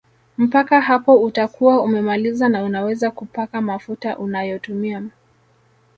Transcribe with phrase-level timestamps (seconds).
[0.37, 5.03] Mpaka hapo utakuwa umemaliza na unaweza kupaka mafuta unayotumia